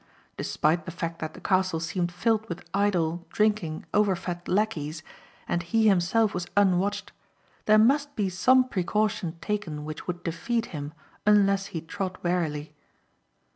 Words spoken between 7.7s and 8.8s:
must be some